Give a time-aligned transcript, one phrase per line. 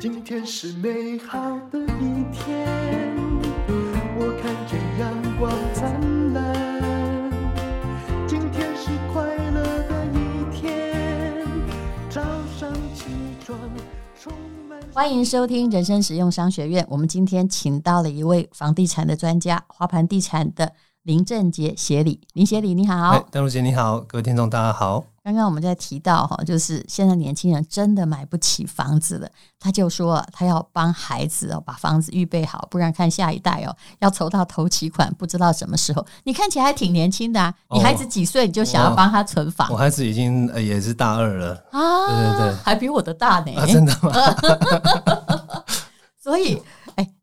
[0.00, 1.38] 今天是美好
[1.70, 2.66] 的一天，
[4.16, 7.30] 我看见阳光灿烂。
[8.26, 11.46] 今天是快乐的一天，
[12.08, 12.22] 早
[12.58, 13.10] 上起
[13.44, 13.58] 床
[14.18, 14.32] 充
[14.66, 14.80] 满。
[14.90, 16.86] 欢迎收听人生实用商学院。
[16.88, 20.72] 我们今天请到了一位房地产的专家，花盘地产的
[21.02, 22.22] 林正杰协理。
[22.32, 25.04] 林协理你好，淡如姐你好，各位听众大家好。
[25.22, 36.04] 刚刚我们在提到哈，就是现在年轻人真的买不起房子了，他就说他要帮孩子哦把房子预备好，不然看下一代哦要筹到头期款，不知道什么时候。
[36.24, 39.68] 你看起来还挺年轻的啊，你孩子几岁你就想要帮他存房？
[39.70, 44.10] 我孩子已经也是大二了啊，对对对，还比我的大呢，啊，真的吗？
[46.18, 46.60] 所以。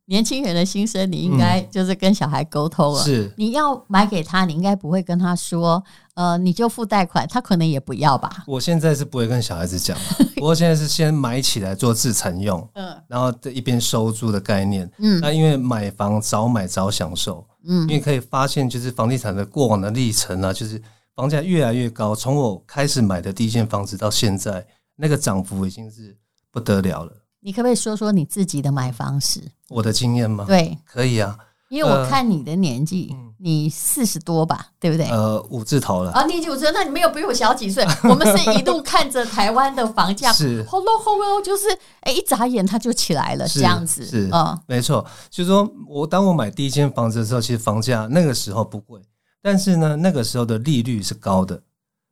[0.07, 3.03] 年轻人的心声，你应该就是跟小孩沟通了。
[3.03, 5.83] 是，你要买给他，你应该不会跟他说，
[6.15, 8.43] 呃，你就付贷款，他可能也不要吧。
[8.47, 9.97] 我现在是不会跟小孩子讲，
[10.35, 20.81] 不过现在是先买起来做自产用，嗯，然后这一边收租的概念，嗯，那因为买房早买早享受，嗯，因为可以发现就是房地产的过往的历程啊，就是
[21.15, 24.65] 房价越来越高，从我开始买的第一间房子到现在，
[24.95, 26.15] 那个涨幅已经是
[26.49, 27.11] 不得了了。
[27.47, 29.39] 你可不可以说说你自己的买房史？
[29.69, 30.43] 我的经验吗？
[30.45, 31.33] 对，可以啊。
[31.69, 35.09] 因为我看你的年纪，呃、你四十多吧，对不对？
[35.09, 36.11] 呃，五字头了。
[36.11, 37.85] 啊，你五字头，那你没有比我小几岁。
[38.03, 41.67] 我们是一路看着台湾的房价，是轰隆轰隆，就是
[42.01, 44.05] 哎，一眨眼它就起来了，这样子。
[44.05, 45.05] 是啊，嗯、没错。
[45.29, 48.99] 就是说我当我买第一间房子的时候，其实房价那个时候不贵，
[49.41, 51.57] 但是呢，那个时候的利率是高的。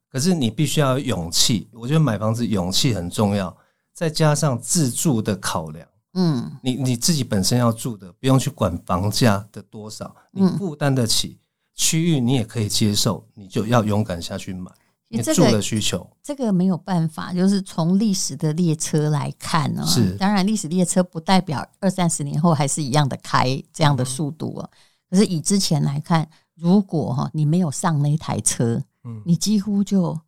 [0.10, 3.54] 可是你必须要有勇气，我觉得买房子勇气很重要，
[3.96, 5.88] 再加上自住的考量。
[6.14, 11.40] 嗯，你你自己本身要住的，不用去管房价的多少，你负担得起
[11.74, 14.70] 区域，你也可以接受，你就要勇敢下去买。
[15.08, 19.86] 你住的需求，这个没有办法，就是从历史的列车来看呢。
[19.86, 24.70] 是，当然历史列车不代表二三十年后还是一样的开这样的速度啊。
[25.10, 30.20] 可是以之前来看，如果哈你没有上那台车，嗯，你几乎就。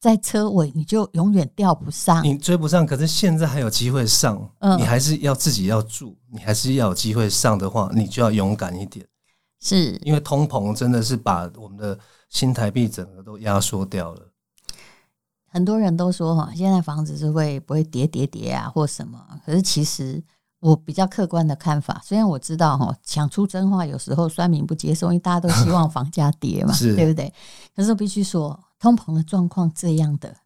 [0.00, 2.86] 在车尾，你就永远吊不上，你追不上。
[2.86, 9.04] 可是现在还有机会上，嗯，你还是要自己要住，你还是要有机会上的话，你就要勇敢一点。
[9.60, 11.98] 是因为通膨真的是把我们的
[12.28, 14.22] 新台币整个都压缩掉了。
[15.50, 19.18] 很多人都说哈，现在房子是会不会跌跌跌啊，或什么？
[19.44, 20.22] 可是其实
[20.60, 27.32] 我比较客观的看法，虽然我知道哈，讲出真话有时候酸民不接受，因为大家都希望房价跌嘛， 是对不对？
[27.74, 28.56] 可是我必须说。
[28.78, 30.36] 通膨的状况这样的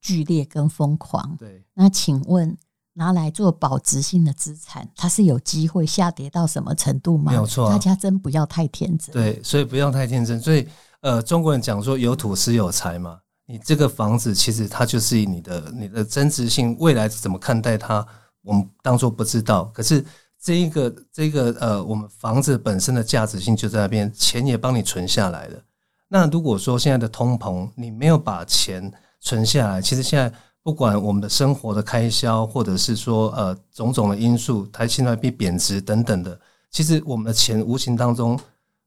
[0.00, 2.56] 剧烈跟疯狂，对，那请问
[2.94, 7.30] 拿来做保值性的资产，它是有机会下跌到什么程度吗？
[7.30, 9.12] 没有错啊，大家真不要太天真。
[9.12, 10.40] 对，所以不要太天真。
[10.40, 10.68] 所以
[11.00, 18.06] 呃，中国人讲说有土是有财嘛，你这个房子其实它就是你的你的增值性，未来怎么看待它，
[18.42, 19.64] 我们当做不知道。
[19.66, 20.04] 可是
[20.40, 25.64] 这一个这个呃，我们房子本身的价值性就在那边，钱也帮你存下来了。
[26.14, 30.30] 那如果说现在的通膨，你没有把钱存下来，其实现在
[30.62, 36.38] 不管我们的生活的开销，或者是说呃种种的因素，台新台币贬值等等的，
[36.70, 38.38] 其实我们的钱无形当中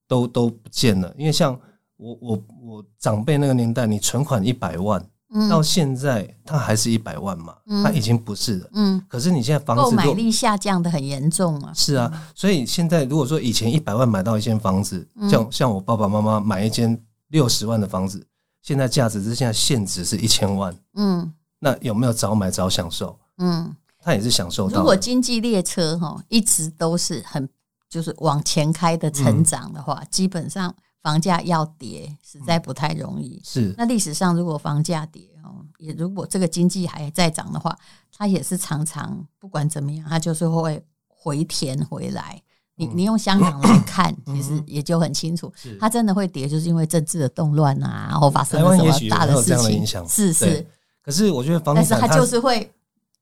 [0.07, 1.11] 都都不见了。
[1.17, 1.59] 因为像
[1.97, 5.03] 我我我长辈那个年代，你存款一百万，
[5.33, 9.01] 嗯，到现在它还是一百万嘛，嗯，它已经不是了，嗯。
[9.07, 11.73] 可是你现在房子购买力下降的很严重啊。
[11.73, 16.95] 是啊，所以现在如果说以前一百万买到一间房子，像像我爸爸妈妈买一间。
[17.29, 18.25] 六十万的房子，
[18.61, 20.75] 现在价值是现在现值是一千万。
[20.93, 23.17] 嗯，那有没有早买早享受？
[23.37, 24.79] 嗯，他也是享受到。
[24.79, 27.47] 如果经济列车哈一直都是很
[27.89, 33.41] 就是往前开的成长的话，嗯、基本上房价要跌实在不太容易。
[33.43, 33.73] 是。
[33.77, 37.77] 那历史上如果房价跌哦，也如果这个经济还在涨的话，
[38.11, 42.41] 它也是常常不管怎么样，它就是会回填回来。
[42.75, 50.65] 你你用香港来看，其实也就很清楚，它真的会跌，就是因为政治的动乱啊，然后发生了什么大的事情，是是。
[51.01, 52.69] 可是我觉得房地产，但是它就是会，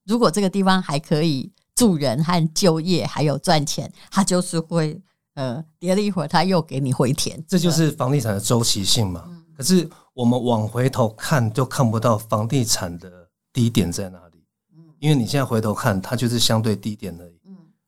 [0.06, 5.00] 如果这个地方还可以住人和就业，还有赚钱，它就是会
[5.36, 7.44] 呃跌了一会儿，它又给你回填。
[7.48, 9.26] 这就是房地产的周期性嘛。
[9.56, 13.12] 可是我们往回头看，就看不到房地产的
[13.52, 14.44] 低点在哪里。
[15.00, 17.33] 因为你现在回头看，它就是相对低点而已。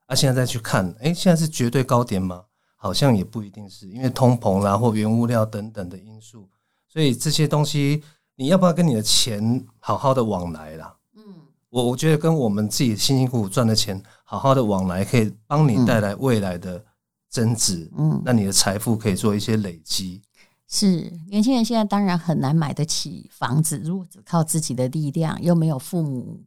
[0.07, 2.43] 啊，现在再去看，哎，现在是绝对高点吗？
[2.75, 6.47] 好像也不一定是，因为通膨啦或原物料等等的因素，
[6.87, 8.03] 所以这些东西
[8.35, 10.95] 你要不要跟你的钱好好的往来啦？
[11.15, 11.23] 嗯，
[11.69, 16.83] 我我觉得跟我们自己辛辛苦苦赚的钱好好的往来，可以帮你带来未来的
[17.29, 17.89] 增值。
[17.97, 20.21] 嗯，那你的财富可以做一些累积。
[20.67, 26.43] 是，年轻人现在当然很难买得起房子，如果只靠自己的力量，又没有父母。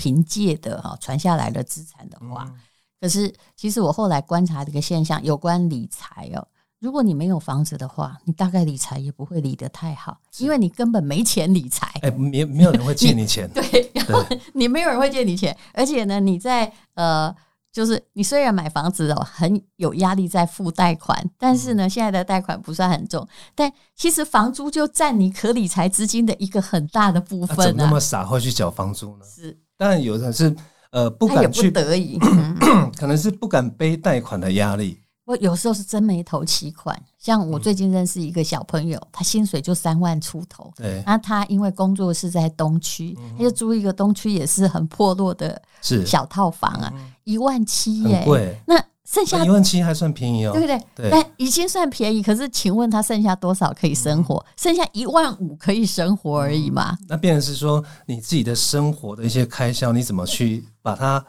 [0.00, 2.60] 凭借的哈传下来的资产的话，嗯、
[3.00, 6.46] 可是其实我后来观察这个现象，有关理财哦，
[6.80, 11.88] 如果你没有房子的话，你大概理财也不会理得太好，因为你根本没钱理财。
[12.02, 14.24] 哎，没没有人会借你钱， 你对，然后
[14.54, 17.34] 你没有人会借你钱，而且呢，你在呃。
[17.70, 27.64] 就是你虽然买房子哦，很有压力在付贷款，但是呢，现在的贷款不算很重，但其实房租就占你可理财资金的一个很大的部分啊。
[27.68, 29.24] 怎么那么傻会去缴房租呢？
[29.24, 30.56] 是，当然有人是
[30.90, 32.18] 呃不敢去，不得已，
[32.98, 35.00] 可能是不敢背贷款的压力。
[35.24, 46.90] 我有时候是真没头期款，像我最近认识一个小朋友，他薪水就三万出头，对，那他因为工作是在东区，他就租一个东区也是很破落的小套房啊，
[47.24, 50.78] 一万七耶，贵，那剩下一万七还算便宜哦，对不对？
[50.94, 54.44] 对，但已经算便宜，可是请问他剩下多少可以生活？
[54.56, 56.98] 剩下一万五可以生活而已嘛？
[57.08, 61.24] 那变成是说你自己的生活的一些开销，你怎么去把它？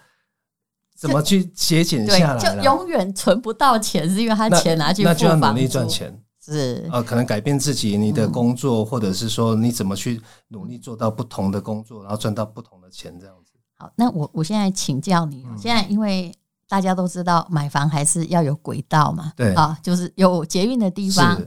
[0.97, 2.37] 怎么去节俭下来？
[2.37, 5.01] 就永远存不到钱，是因为他钱拿去。
[5.01, 6.13] 那就要努力赚钱，
[6.45, 13.53] 是呃，可能改变自己，你的工作，嗯、或者是说你怎么去努力做到不同的工作，然后赚到不同的钱，这样子。
[13.77, 16.29] 好，那我我现在请教你，嗯、现在因为
[16.69, 21.41] 大家都知道买房还是要有轨道嘛，对啊，就是有捷运的地方。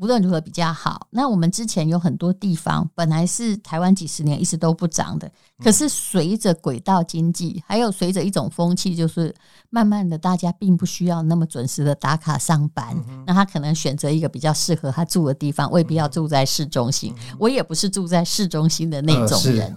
[0.00, 1.08] 无论如何比较好。
[1.10, 5.28] 那我们之前有很多地方本来是台湾几十年一直都不涨的，
[5.60, 9.34] 可是随着轨道经济，还有随着一种风气，就是
[9.70, 17.12] 慢慢的大家并不需要那么准时的打卡上班，那他可能选择一个比较适合他住的地方，未必要住在市中心。
[17.36, 19.76] 我也不是住在市中心的那种人，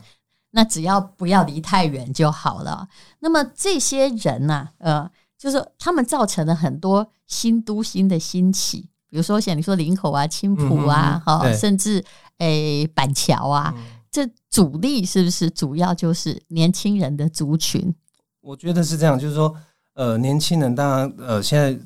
[0.51, 2.87] 那只要不要离太远就好了。
[3.19, 8.89] 那么这些人呢，呃，就是他们造成了很多新都心的兴起。
[9.09, 12.03] 比如说，像你说林口啊、青浦啊，哈、嗯，甚至
[12.37, 17.93] 诶、欸、板桥啊，嗯、这主力是不是主要就是年轻人的族群？
[18.39, 19.53] 我觉得是这样，就是说，
[19.95, 21.77] 呃，年轻人当然，呃，现在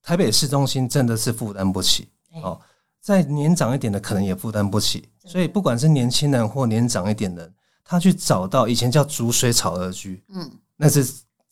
[0.00, 2.08] 台北市中心真的是负担不起
[2.42, 2.60] 哦，
[3.00, 11.06] 再年长一点的可能也负担不起，所以不管是年轻人或年长一点的人，他去找到以前叫逐水草而居，嗯，那是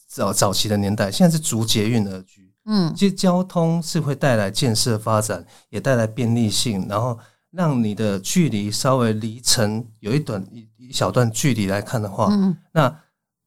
[0.06, 2.52] 早早期的年代，现在是逐捷运而居。
[2.66, 7.18] 嗯，其实交通是会带来建设发展，也带来便利性，然后
[7.50, 12.94] 让你的距离稍微离城有一段一一小段距离来看的话，嗯，那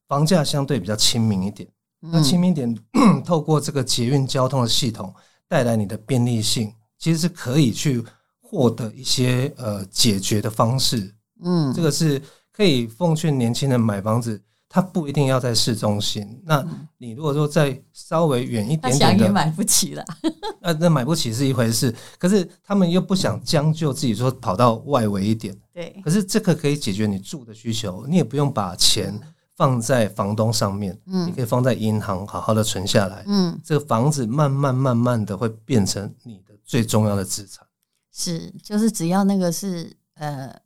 [0.07, 1.69] 房价相对比较亲民一点。
[1.99, 2.77] 那亲民一点，
[3.23, 5.13] 透过这个捷运交通的系统
[5.47, 8.03] 带来你的便利性，其实是可以去
[8.41, 11.15] 获得一些呃解决的方式。
[11.43, 12.21] 嗯，这个是
[12.53, 14.41] 可以奉劝年轻人买房子。
[14.75, 16.67] 他不一定要在市中心，那
[16.97, 20.03] 你如果说再稍微远一点点的，他想也买不起了。
[20.59, 25.55] 那那买不起是一回事，可是他们又不想将就自己，说跑到外围一点。
[25.71, 29.13] 对，可是这个可以解决你住的需求，你也不用把钱
[29.55, 37.63] 放在房东上面，嗯，你可以放在银行好好的存下来，嗯，这个房子慢慢慢慢的会变成你的最重要的资产。
[38.11, 40.62] 是，就是只要那个是呃。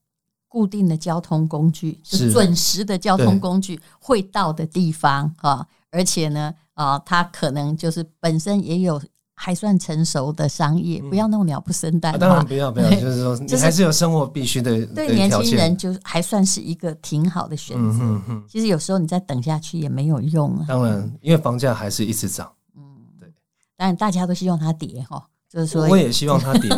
[0.47, 9.01] 固定的交通工具，是准时的交通工具会到的地方啊，而且呢啊，它可能就是本身也有
[9.33, 12.17] 还算成熟的商业，嗯、不要那种鸟不生蛋。
[12.17, 14.83] 当然不要不要， 就是说你还是有生活必须的。
[14.88, 17.83] 对年轻人就还算是一个挺好的选择。
[17.83, 18.43] 嗯嗯嗯。
[18.47, 20.65] 其实有时候你再等下去也没有用啊。
[20.67, 22.51] 当然，因为房价还是一直涨。
[22.75, 22.81] 嗯，
[23.19, 23.31] 对。
[23.75, 26.70] 当然大家都希望它跌哈，就是说我也希望它跌。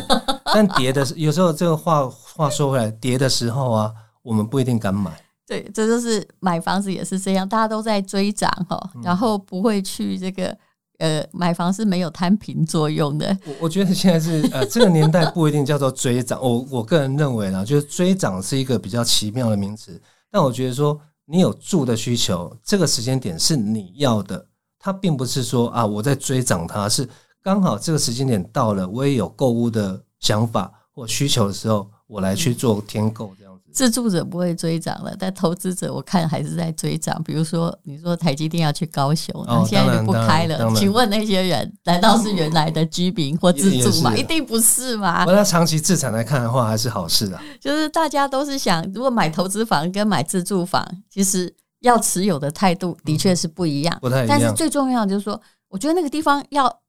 [0.53, 5.11] 但跌的有时候，这个话话说回来，跌的时候啊，我们不一定敢买。
[5.45, 10.55] 对，这就是买房子也是这样，大家都在追涨哈，然后不会去这个
[10.99, 13.35] 呃买房是没有摊平作用的。
[13.45, 19.99] 我我觉得现在是呃这个年代不一定叫做追涨，我我个人认为呢，就是追涨是一个比较奇妙的名词。
[20.31, 24.45] 但我觉得说你有住的需求，这个时间点是你要的，
[24.79, 27.07] 它并不是说啊我在追涨，它是
[27.43, 30.01] 刚好这个时间点到了，我也有购物的。
[30.19, 33.71] 想法或需求的时候，我来去做添购这样子。
[33.71, 37.23] 自住者不会追涨了，但投资者我看还是在追涨。
[37.23, 40.69] 比如说，你说台积电要去高雄，哦、现在就不开了。
[40.75, 44.13] 请问那些人难道是原来的居民或自住吗？
[44.13, 45.23] 一定不是嘛？
[45.23, 47.41] 那长期资产来看的话，还是好事啊。
[47.61, 53.97] 就是大家都是想，如果买投资房跟买自住房，其实要持有的态度的确是不一样。
[54.01, 54.37] 不太一样。
[54.37, 56.81] 但是最重要就是说，我觉得那个地方要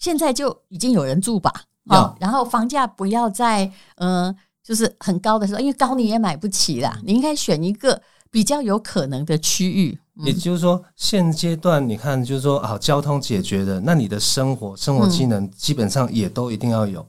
[0.00, 1.52] 现在就已经有人住吧。
[1.88, 3.64] 好，然后房价不要再
[3.96, 6.98] 嗯、呃，就是很高的时候，因为高你也买不起啦。
[7.04, 9.98] 你应该选一个比较有可能的区域。
[10.16, 17.04] 嗯、也就是说，现阶段你看，就是说，好，交通解决的，那你的生活生活技能基本上也都一定要有。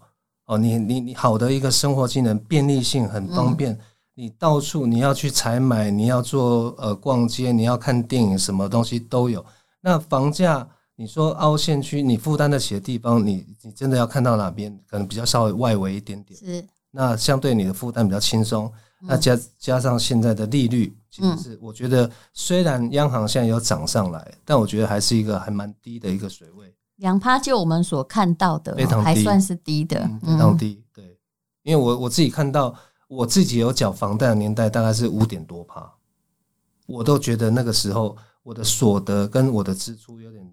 [0.45, 3.77] 哦，你你你好的一个生活技能，便利性很方便，
[4.15, 9.45] 你到处你要去采买，你要做呃逛街，你要看电影，什么东西都有。
[9.81, 10.67] 那房价，
[11.01, 14.71] 你说凹陷区，你负担得起的地方，你你真的要看到哪边？
[14.87, 16.39] 可能比较稍微外围一点点。
[16.39, 16.63] 是。
[16.91, 18.71] 那相对你的负担比较轻松。
[18.99, 26.71] 那加加上现在的利率，其实是我觉得虽然央行现在有涨上来，但我觉得还是一个还蛮低的一个水位。
[26.97, 30.83] 两趴就我们所看到的，非常低，还算是低的，非常低。
[30.93, 31.17] 对，
[31.63, 32.75] 因为我我自己看到。
[33.07, 35.91] 我自己有缴房贷的年代大概是五点多趴，
[36.85, 40.49] 我都觉得那个时候我的所得跟我的支出有点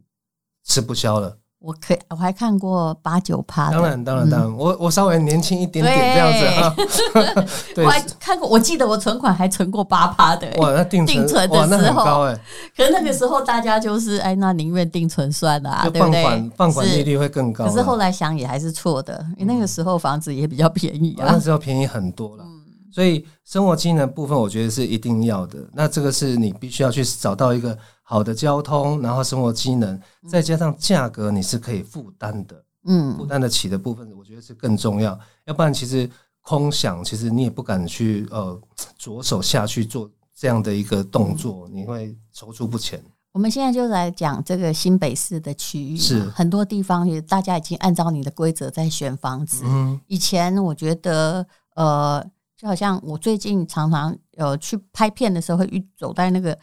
[0.69, 1.37] 吃不消了。
[1.61, 3.73] 我可，我还看过八九趴。
[3.73, 7.45] 当然，当然，当然，我我稍微年轻一点点这样子啊。
[7.75, 10.49] 对，我还看过，我记得我存款还存过八趴的。
[10.59, 12.33] 哇，那定定存的时候，
[12.77, 16.51] 可是那个时候大家就是哎，那宁愿定存算了啊，对不对？
[16.57, 17.67] 放款利率会更高。
[17.67, 22.45] 可是后来想也还是错的，因为那个时候房子也比较便宜啊，那时候便宜很多了。
[22.93, 25.59] 所以生活技能部分，我觉得是一定要的。
[25.73, 27.77] 那这个是你必须要去找到一个
[28.11, 35.21] 好的交通，然后生活机能，再加上价格，你是可以负担的，嗯，负担得起的部分，我觉得是更重要。
[35.45, 36.09] 要不然，其实
[36.41, 38.59] 空想，其实你也不敢去呃
[38.97, 42.99] 着手下去做这样的一个动作，你会踌躇不前。
[43.33, 49.65] 我们现在就来讲这个新北市的区域，是很多地方也大家已经按照你的规则在选房子。
[49.67, 52.25] 嗯，以前我觉得呃。
[52.61, 56.59] 就好像我最近常常呃去拍片的时候，会遇走在那个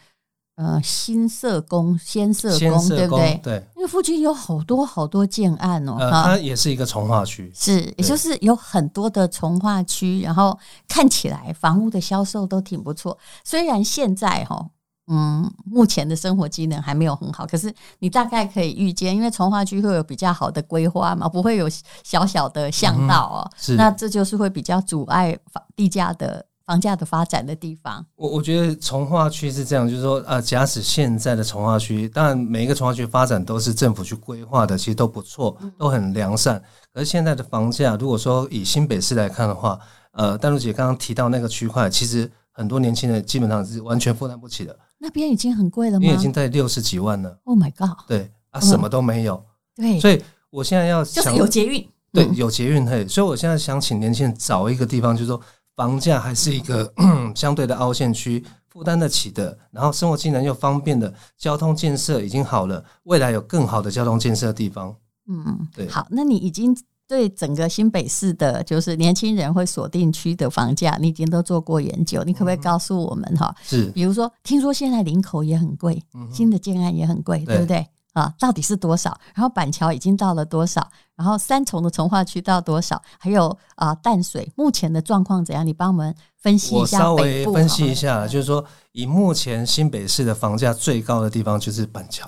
[0.56, 3.40] 呃新社工、先社工，对不对？
[3.44, 5.98] 对，那个附近有好多好多建案哦。
[6.00, 10.58] 呃，它也是一个从化区，是，也就是有很多的从化区，然后
[10.88, 13.18] 看起来房屋的销售都挺不错。
[13.44, 14.70] 虽然现在哈。
[15.08, 21.70] 嗯，目前的生活机能还没有很好，可是你大概可以预见，因为从化区会有比较好的规划嘛，不会有
[22.04, 23.38] 小小的巷道哦。
[23.56, 28.06] 是，那这就是会比较阻碍房地价的房价的发展的地方。
[28.16, 36.62] 我我觉得从化区是这样，就是说，呃，假使现在的从化区，当然每一个从化区发展都是政府去规划的，其实都不错，都很良善。
[36.94, 39.80] 可是现在的房价，如果说以新北市来看的话，
[40.12, 44.78] 呃，淡如姐刚刚提到那个区块，其实很多年轻人基本上是完全负担不起的。
[44.98, 46.06] 那边已经很贵了吗？
[46.06, 47.38] 因为已经在六十几万了。
[47.44, 47.98] Oh my god！
[48.08, 49.44] 对啊，什么都没有。
[49.76, 53.06] 对，所以我现在要想就是有捷运，对，有捷运嘿。
[53.08, 55.40] 所以我现在想请年轻人找一个地方，就是说
[55.76, 56.94] 房价还是一个
[57.36, 64.96] 相对的凹陷区，负担得起的，然后生活机能又方便的，交通建设已经好了，未来有更好的交通建设地方。
[65.28, 65.88] 嗯嗯，对。
[65.90, 66.76] 好，那你已经。
[67.08, 73.56] 对整个新北市的，就是年轻人会锁定区的房价，你已经都做过研究，你可不可以告诉我们哈？
[73.62, 76.02] 是，比如说，听说现在林口也很贵，
[76.34, 77.86] 新的建案也很贵，对不对？
[78.14, 79.16] 啊，到底是多少？
[79.36, 80.90] 然后板桥已经到了多少？
[81.16, 83.02] 然后三重的从化区到多少？
[83.18, 85.66] 还有啊，淡水目前的状况怎样？
[85.66, 86.98] 你帮我们分析一下。
[86.98, 92.28] 我稍微分析一下，就是说，以目前新北市的房价最高的地方就是板桥，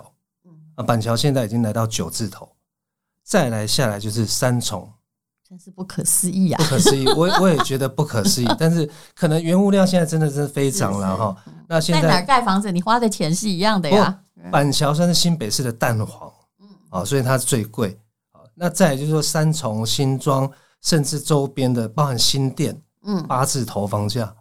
[0.76, 2.50] 啊，板桥现在已经来到九字头。
[3.24, 4.90] 再来下来就是三重，
[5.46, 6.58] 真是不可思议啊！
[6.58, 8.48] 不可思议，我我也觉得不可思议。
[8.58, 11.36] 但是可能原物料现在真的是飞涨了哈。
[11.68, 14.18] 那现在，在哪盖房子，你花的钱是一样的呀。
[14.50, 18.00] 板桥算是新北市的蛋黄，嗯，啊，所以它最贵。
[18.60, 24.36] 那再来就是说三重、新庄，甚至周边的，包含新店，嗯，八字头房价。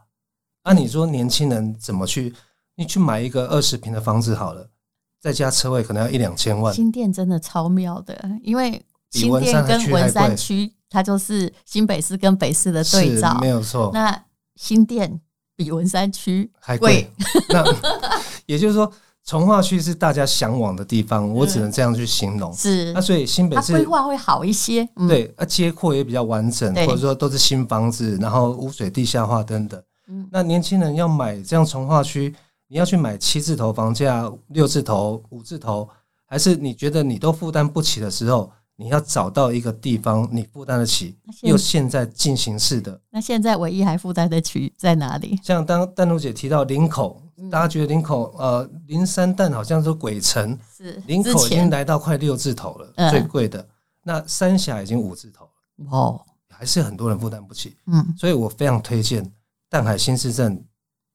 [0.65, 2.35] 那你说年轻人怎么去？
[2.75, 4.71] 你去买一个二十平的房子好了。
[5.19, 6.73] 再加车位可能要一两千万。
[6.73, 13.91] 新店真的超妙的，因为新店跟文山区，它就是新北市跟北市的对照，没有错。
[13.93, 15.21] 那新店
[15.57, 17.11] 比文山区还贵，
[17.49, 17.65] 那
[18.47, 18.93] 也就是说，
[19.27, 22.51] 重划区是大家向往的地方，我只能这样去形容。
[22.55, 29.83] 是，那所以新北市规划会好一些，对，啊，街廓也比较完整，或者说都是新房子，然后污水地下化等等。
[30.31, 32.35] 那年轻人要买这样从化区。
[32.69, 35.89] 你要去买七字头房价、六字头、五字头，
[36.27, 43.01] 还是你觉得你都负担不起的时候，你要找到一个地方你负担得起，又现在进行式的。
[43.11, 45.39] 那现在唯一还负担得起在哪里？
[45.43, 53.67] 像当丹如姐提到林口，大家觉得林口呃林三淡好像是鬼城，是林口已经来到快六字头了，最贵的。
[54.03, 57.77] 那三峡已经五字头了，哦，还是很多人负担不起。
[57.87, 59.29] 嗯，所以我非常推荐
[59.69, 60.65] 淡海新市镇。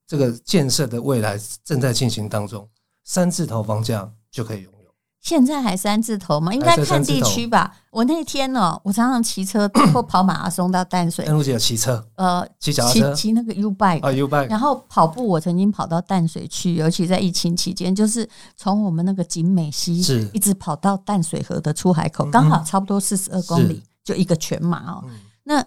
[0.04, 2.68] 这个建设的未来正在进行当中，
[3.04, 4.81] 三字头房价就可以拥有。
[5.22, 6.52] 现在还三字头吗？
[6.52, 7.72] 应该看地区吧。
[7.92, 11.24] 我那天呢，我常常骑车 或跑马拉松到淡水。
[11.24, 12.04] 淡如姐有骑车？
[12.16, 14.50] 呃，骑脚踏车，骑那个 U bike 啊 U bike。
[14.50, 25.04] 然后跑步，我曾经跑到淡水去，尤其在疫情期间，就是从我们那个景美溪是一直跑到淡水河的出海口，刚好差不多四十二公里，就一个全马哦。
[25.44, 25.64] 那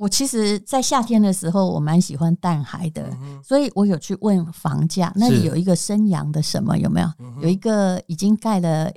[0.00, 5.12] 我其实，在夏天的时候，我蛮喜欢淡海的，嗯、所以我有去问房价。
[5.14, 7.06] 那里有一个升阳的什么有没有？
[7.18, 8.90] 嗯、有一个已经盖了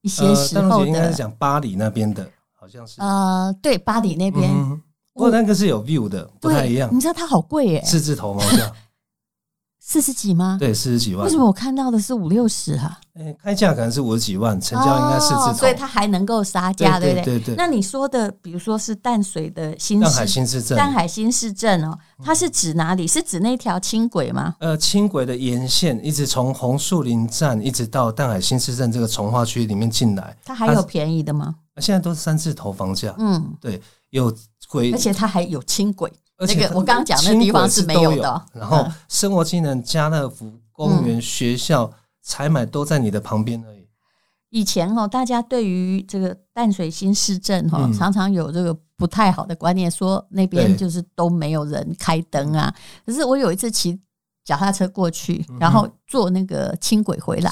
[0.00, 2.26] 一些时候的，呃、应该是讲巴黎那边的，
[2.58, 2.98] 好像是。
[3.02, 4.50] 呃，对，巴黎那边。
[4.50, 4.80] 嗯、
[5.12, 6.88] 不过那个是有 view 的，不太一样。
[6.90, 8.42] 你知道它好贵耶，四字头吗？
[9.88, 10.56] 四十几吗？
[10.58, 11.24] 对，四十几万。
[11.24, 12.98] 为什么我看到的是五六十啊？
[13.14, 17.38] 哎，开价可能是五十几万，成交应该四字头，所以它还能够杀价，对不对？
[17.38, 17.54] 对对。
[17.54, 23.06] 那你说的，比如说是淡水的新淡海新市镇，淡海新市镇哦，它是指哪里？
[23.06, 24.56] 是指那条轻轨吗？
[24.58, 30.36] 呃，轻轨的沿线一直从红树林站一直到淡海新市镇这个从化区里面进来。
[30.44, 31.54] 它还有便宜的吗？
[31.80, 33.14] 现在都是三字头房价。
[33.18, 34.34] 嗯，对，有
[34.68, 36.12] 轨，而且它还有轻轨。
[36.38, 41.90] 而且我刚刚讲的地方是没有的，然后生活机能、家乐福、公园、学校、
[42.20, 43.88] 采买都在你的旁边而已。
[44.50, 52.74] 以前哦，大家对于这个淡水新市镇哈，常常有这个不太好的观念，说那边就是都没有人开灯啊。
[53.06, 53.98] 可是我有一次骑
[54.44, 57.50] 脚踏车过去，然后坐那个轻轨回来，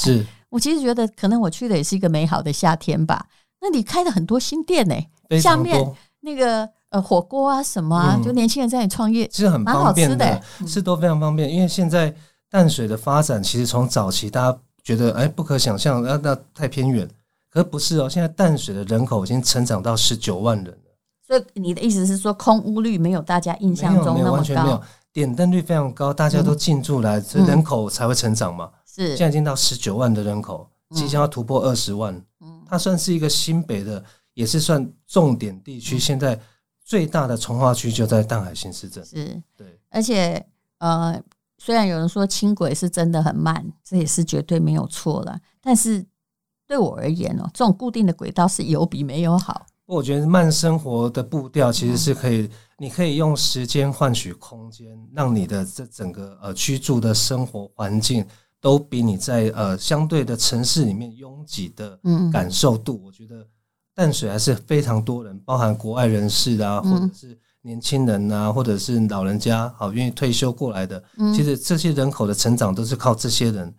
[0.51, 3.27] 我其实觉得可能我去的也是一个美好的夏天吧。
[3.63, 4.95] 那里开了很多新店呢，
[5.41, 6.69] 下面那个。
[6.95, 11.53] 呃，火锅啊，什么啊，就年轻人在那里创业，其实很方便的，是都非常方便。
[11.53, 12.15] 因为现在
[12.49, 17.09] 淡水的发展，其实从早期大家觉得哎不可想象，那那太偏远，
[17.51, 18.09] 可是不是哦。
[18.09, 20.97] 现在淡水的人口已经成长到十九万人了。
[21.27, 24.33] 所以你的意思是说，空屋率没有大家印象中那么高？
[24.35, 24.81] 完全没有，
[25.13, 28.71] 点灯率非常高，大家都进驻来，所以人口才会成长嘛。
[28.87, 32.15] 是，现在已经到十九万的人口，即将要突破二十万。
[32.41, 34.01] 嗯，它算是一个新北的，
[34.35, 35.99] 也是算重点地区。
[35.99, 36.39] 现在。
[36.85, 40.47] 最大的从化区就在淡海新市镇，是对，而且
[40.79, 41.19] 呃，
[41.57, 45.41] 虽然有人说轻轨是真的很慢，这也是绝对没有错了。
[45.63, 46.05] 但是
[46.67, 49.65] 对我而言哦，这种固定的轨道是有比没有好。
[49.87, 58.27] 我觉得慢生活的步调其实是可以，你可以用时间换取空间，让你的这整个呃居住的生活环境
[58.61, 61.99] 都比你在呃相对的城市里面拥挤的
[62.31, 63.47] 感受度，我觉得。
[63.95, 71.03] 淡水还是非常多人，包含国外人士啊，或者是年轻人啊，或者是老人家，好愿意退休过来的。
[71.35, 73.75] 其实这些人口的成长都是靠这些人。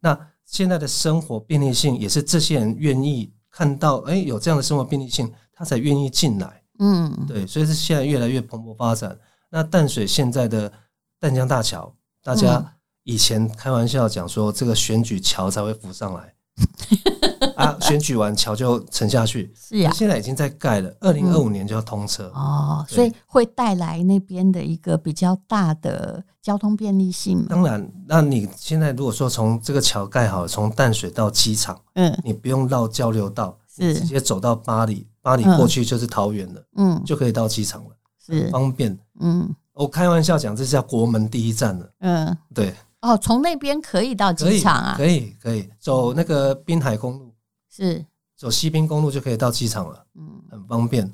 [0.00, 6.62] 那现在的生活便利性也是这些人愿意看到，哎，有这样的生活便利性，他才愿意进来。
[6.78, 9.18] 嗯，对，所以是现在越来越蓬勃发展。
[9.50, 10.72] 那淡水现在的
[11.18, 16.34] 淡江大桥，大家以前开玩笑讲说，这个选举桥才会浮上来。
[17.56, 17.76] 啊！
[17.80, 19.90] 选举完桥就沉下去，是呀。
[19.94, 27.44] 现在已经在盖了，二零二五年就要通车哦，所以会带来那边的一个比较大的交通便利性。
[27.48, 37.90] 当然，那你现在如果说从这个桥盖好，从淡水到机场，嗯，你不用绕交流道，是直接走到巴黎，巴黎过去就是桃园了，嗯，就可以到机场了，
[38.24, 38.96] 是方便。
[39.20, 41.90] 嗯，我开玩笑讲，这是叫国门第一站了。
[42.00, 42.74] 嗯，对。
[43.02, 44.94] 哦，从那边可以到机场啊？
[44.96, 47.32] 可以，可以走那个滨海公路，
[47.76, 48.04] 是
[48.36, 50.04] 走西滨公路就可以到机场了。
[50.14, 51.12] 嗯，很方便。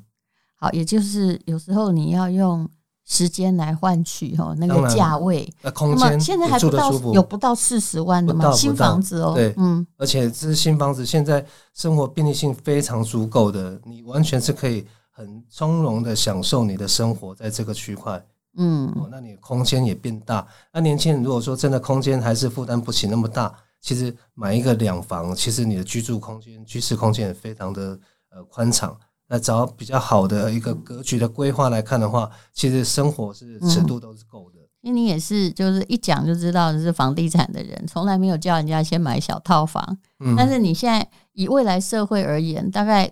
[0.55, 2.69] 好，也就是有时候你要用
[3.05, 5.51] 时间来换取哦那个价位。
[5.61, 8.49] 那空间现在还不到有不到四十万的吗？
[8.53, 18.25] 新房子哦，对，嗯，而且这是新房子，现在生活便利性非常足够的，你完全是可以很从容的享受你的生活在这个区块。
[18.55, 20.47] 嗯，哦，那你的空间也变大。
[20.71, 27.99] 那年轻人如果说真的空间还是负担不起那么大，其实买一个两房，其实你的居住空间、居室空间也非常的
[28.31, 28.97] 呃宽敞。
[29.27, 34.59] 那找比较好的一个格局的规划来看的话，其实生活是尺度都是够的。
[34.59, 39.97] 嗯，因为你也是就是一讲就知道是房地产的人，从来没有叫人家先买小套房。
[40.19, 43.11] 嗯，但是你现在以未来社会而言，大概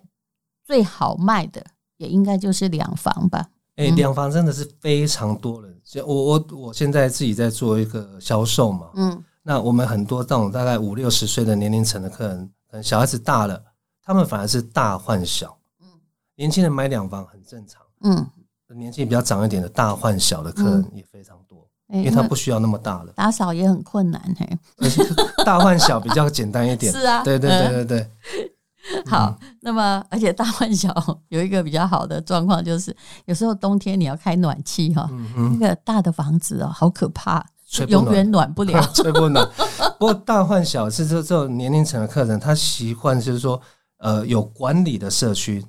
[0.64, 1.66] 最好卖的
[1.98, 3.48] 也应该就是两房吧。
[3.76, 5.82] 哎，两房真的是非常多人。
[6.06, 13.62] 我我我现在自己在做一个销售嘛，嗯，那我们很多这种大概五六十岁的年龄层的客人，可能小孩子大了，
[14.04, 15.88] 他们反而是大换小，嗯，
[16.36, 18.28] 年轻人买两房很正常，嗯，
[18.76, 24.60] 年纪比较长一点的大换小的客人也非常多，因为他不需要那么大了，打扫也很困难嘿，
[25.44, 28.12] 大换小比较简单一点， 是啊，对对对对对。
[29.06, 30.92] 好，那么而且大换小
[31.30, 35.08] 有一个比较好的状况，就是有时候冬天你要开暖气哈，
[35.60, 37.46] 那个大的房子哦，好可怕，
[37.88, 38.52] 永远暖。
[38.54, 39.48] 不了， 吹不暖。
[39.98, 43.60] 不过大换小是这这种年龄层的客人，他习惯就是说，
[43.98, 45.64] 呃，有管理的社区，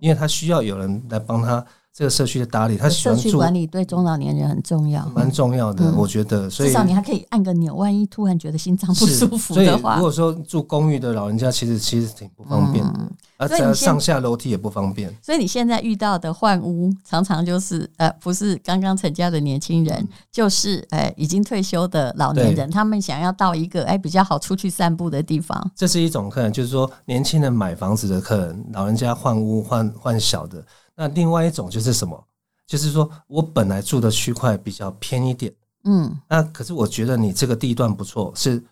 [0.00, 3.22] 因为他需要有人来帮他这个社区的打理，他喜欢住。
[3.22, 6.48] 社区管理对中老年人很重要，蛮重要的，嗯、我觉得。
[6.48, 12.94] 所以至少你还可以按个钮，万一突然觉得心脏不舒服的话，如果说住公寓的老人家，其实其实挺不方便的。
[12.98, 25.58] 嗯而且上下楼梯也不方便，所以你现在遇到的换屋常常就是呃，不是刚刚成家的年轻人，嗯、就是呃已经退休的老年人，他们想要到一个哎比较好出去散步的地方。
[25.74, 30.62] 这是一种客人，就是说年轻人买房子的客人，老人家换屋换换小的。
[31.00, 32.22] 那另外一种就是什么？
[32.66, 35.50] 就是说我本来住的区块比较偏一点，
[35.84, 38.62] 嗯，那可是我觉得你这个地段不错，是。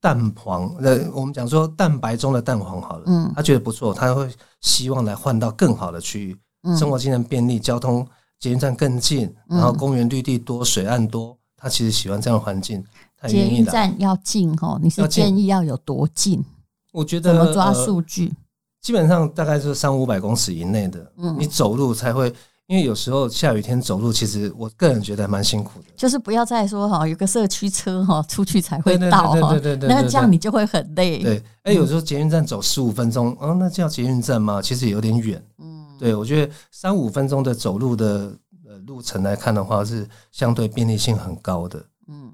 [0.00, 4.28] 蛋黄，那，我们讲说蛋白中的蛋黄好了，嗯，他觉得不错，他会
[4.60, 8.04] 希望来换到更好的区域，嗯，生活机能便利，交通
[8.40, 12.84] 捷运站更近，然后公园绿地多，水岸多，他其实喜欢这样的环境。
[13.28, 16.44] 捷运站要近哦，你是建议要有多近？
[16.90, 18.26] 我觉得怎么抓数据？
[18.26, 18.36] 呃，
[18.82, 22.32] 基本上大概是三五百公尺以内的，嗯，你走路才会。
[22.68, 25.86] 因为有时候下雨天走路，其实我个人觉得还蛮辛苦的。
[25.94, 31.18] 就是不要再说哈，有个社区车哈出去才会到哈，那这样你就会很累。
[31.18, 34.62] 对，哎，有时候捷运站走十五分钟，哦，那叫捷运站吗？
[34.62, 35.44] 其实有点远。
[35.58, 38.32] 嗯，对，我觉得三五分钟的走路的
[38.66, 41.84] 呃路程来看的话，是相对便利性很高的。
[42.08, 42.32] 嗯，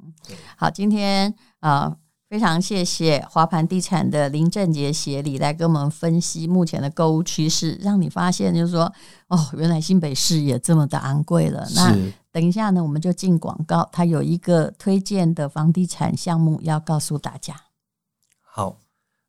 [0.56, 1.96] 好，今天啊。
[2.28, 8.92] 非常谢谢华盘地产的林正杰协理来跟我们分析目前的购物趋势，让你发现就是说，
[9.28, 11.66] 哦，原来新北市也这么的昂贵了。
[11.74, 11.96] 那
[12.30, 17.54] 等一下呢，我们就进广告，他有一个推荐的房地产项目要告诉大家。
[18.42, 18.76] 好，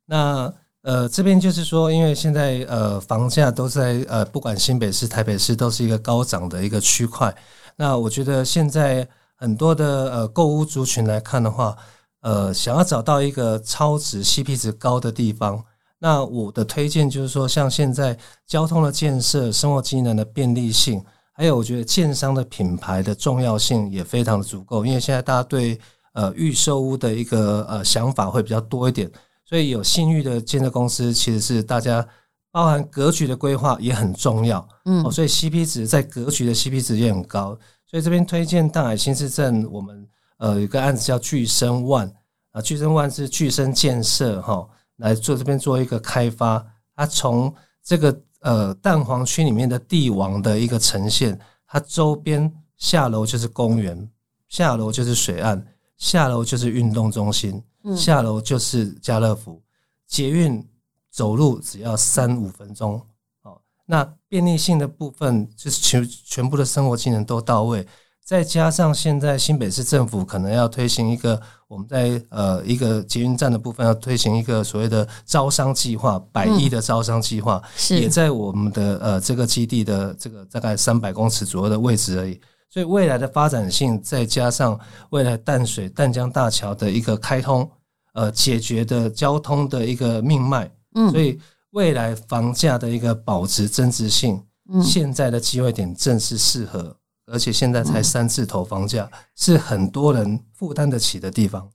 [0.04, 7.34] 那呃这边就是说，因为现在呃房价都在呃不管新北市、台北市都是一个高涨的一个区块。
[7.76, 11.74] 那我觉得现在很多的呃购屋族群来看的话。
[12.20, 15.64] 呃，想要找到一个超值 CP 值高的地方，
[15.98, 18.14] 那我的推荐就是说，像现在
[18.46, 21.02] 交通的建设、生活机能的便利性，
[21.32, 24.84] 还有我觉得建商的品牌的重要性也非常的足够。
[24.84, 25.80] 因为现在大家对
[26.12, 29.10] 呃预售屋的一个呃想法会比较多一点，
[29.46, 32.06] 所以有信誉的建设公司其实是大家
[32.52, 34.68] 包含格局的规划也很重要。
[34.84, 37.58] 嗯，哦，所以 CP 值在格局的 CP 值也很高。
[37.86, 40.06] 所以这边推荐大海新市镇我们。
[40.40, 42.10] 呃，有个案子叫巨升万
[42.52, 46.66] 啊，巨升万是巨生建设哈来做这边做一个开发。
[46.96, 54.10] 它从这个呃蛋黄区里面的帝王的一个呈现，它周边下楼就是公园，
[54.48, 55.62] 下楼就是水岸，
[55.98, 57.62] 下楼就是运动中心，
[57.94, 59.62] 下楼就是家乐福，
[60.06, 60.66] 捷运
[61.10, 62.98] 走路只要三五分钟。
[63.42, 67.86] 哦，那便利性的部分就是全全部的生活技能都到位。
[68.30, 82.40] 再加上现在新北市政府可能要推行一个，我们在呃一个捷运站的部分要推行一个所谓的招商计划，百亿的招商计划，也在我们的呃这个基地的这个大概三百公尺左右的位置而已。
[82.68, 84.78] 所以未来的发展性，再加上
[85.10, 87.68] 未来淡水淡江大桥的一个开通，
[88.12, 91.36] 呃，解决的交通的一个命脉，嗯，所以
[91.72, 94.40] 未来房价的一个保值增值性，
[94.72, 96.96] 嗯，现在的机会点正是适合。
[97.30, 101.68] 而且现在才三字头房价，是很多人负担得起的地方。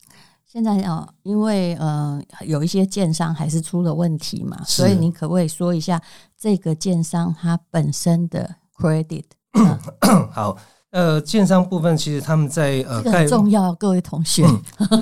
[0.45, 6.01] 现在啊，因为呃有一些建商还是出了问题嘛，所以你可不可以说一下
[6.39, 9.25] 这个建商它本身的 credit？
[10.31, 10.55] 好，
[10.91, 14.47] 呃，建商部分其实他们在呃很重要，各位同学，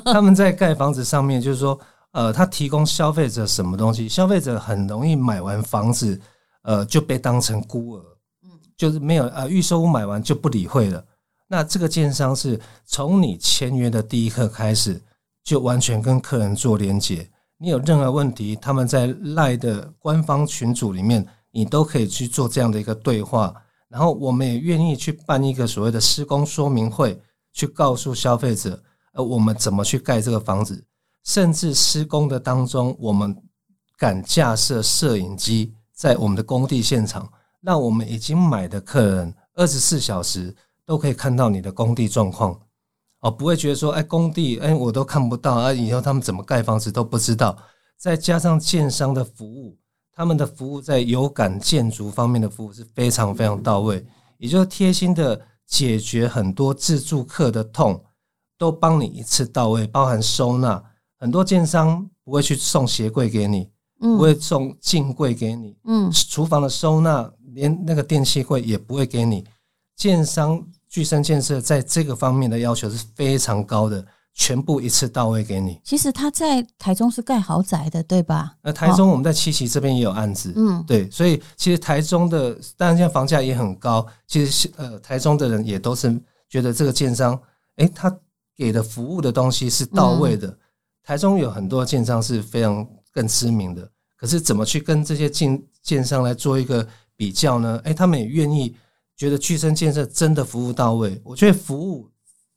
[0.06, 1.78] 他们在盖房子上面就是说，
[2.12, 4.08] 呃，他提供消费者什么东西？
[4.08, 6.20] 消费者很容易买完房子，
[6.62, 8.02] 呃，就被当成孤儿。
[8.76, 11.04] 就是没有呃预售屋买完就不理会了。
[11.46, 15.00] 那这个建商是从你签约的第一刻开始，
[15.42, 17.28] 就完全跟客人做连结。
[17.58, 23.54] 你有任何问题，他们在赖的官方群组里面，你都可以去做这样的一个对话。
[23.88, 27.20] 然后我们也愿意去办一个所谓的施工说明会，
[27.52, 28.82] 去告诉消费者，
[29.12, 30.84] 呃，我们怎么去盖这个房子，
[31.22, 33.36] 甚至施工的当中，我们
[33.96, 37.30] 敢架设摄影机在我们的工地现场。
[37.66, 42.60] 那我们已经买的客人，二十四小时都可以看到你的工地状况，
[43.20, 47.56] 哦，不会觉得说，哎，工地，哎，我都看不到啊，以后他们怎么盖房子都不知道。
[47.96, 49.78] 再加上建商的服务，
[50.12, 54.04] 他们的服务在有感建筑方面的服务是非常非常到位，
[54.36, 57.98] 也就是贴心的解决很多自住客的痛，
[58.58, 60.84] 都帮你一次到位，包含收纳。
[61.18, 67.32] 很多建商不会去送鞋柜给你，不会送镜柜给你，嗯，厨房的收纳。
[67.54, 69.44] 连那个电器柜也不会给你，
[69.96, 75.80] 建商巨升建设在这个方面的要求是非常高的，全部一次到位给你。
[75.84, 78.56] 其实他在台中是盖豪宅的，对吧？
[78.62, 87.40] 那台中我们在七期这边也有案子，嗯，对，所以其实台中的当然现在房价也很高，其实呃台中的人也都是觉得这个建商，
[87.76, 88.14] 诶，他
[88.56, 90.56] 给的服务的东西是到位的。
[91.02, 93.86] 台中有很多建商是非常更知名的，
[94.16, 96.86] 可是怎么去跟这些建建商来做一个
[97.16, 97.80] 比较呢？
[97.84, 98.74] 哎，他们也愿意。
[99.16, 102.10] 觉得巨升建设真的服务到位，我觉得服务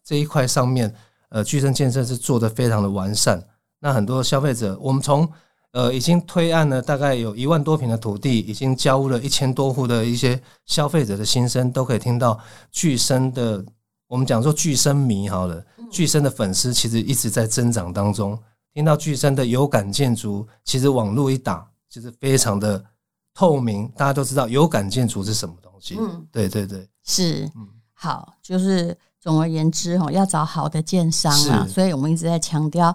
[0.03, 0.91] 这一块上面，
[1.29, 3.39] 呃，巨升建设是做的非常的完善。
[3.79, 5.29] 那很多消费者，我们从
[5.73, 12.39] 呃已经推案了大概有一万多平的土地，已经交屋了一千多户的一些消费者的心声，都可以听到
[12.71, 13.63] 巨升的。
[14.07, 18.35] 我们讲说巨升迷好了，巨升的粉丝其实一直在增长当中。
[18.73, 22.83] 听到巨升的有感建筑，其实网络一打，其实非常的
[23.37, 25.95] 透明，大家都知道有感建筑是什么东西。
[25.99, 32.91] 嗯，对对对，是，嗯，好，就是总而言之哈，要找好的建商啊，所以我们一直在强调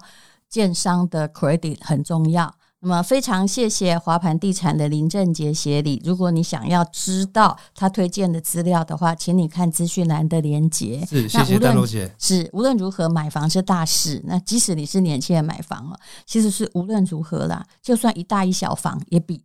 [0.49, 2.53] 建商的 credit 很重要。
[2.81, 11.05] 那么非常谢谢华盘地产的林正杰协理，如果你想要知道他推荐的资料的话，请你看资讯栏的连接。
[11.07, 12.13] 是，谢谢丹露姐。
[12.19, 19.41] 是，无论如何买房是大事，那即使你是年轻人买房了，其实是无论如何啦，就算一大一小房也比。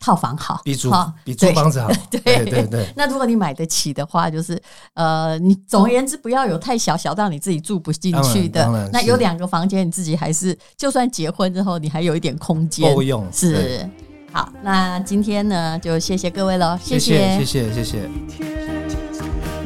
[0.00, 0.90] 套房好，比租
[1.22, 1.88] 比租房子好。
[2.10, 2.88] 对对对，对。
[2.96, 4.60] 那如果你买得起的话，就是
[4.94, 8.90] 呃，你总而言之不要有太小，小到你自己住不进去的。
[8.92, 13.24] 那有两个房间，你自己还是就算结婚之后，你还有一点空间够用。
[13.30, 13.88] 是。
[14.32, 18.10] 好，那今天呢，就谢谢各位喽，谢谢谢谢谢谢。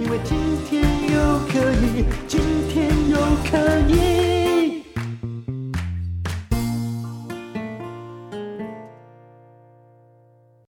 [0.01, 0.37] 因为今
[0.69, 0.84] 天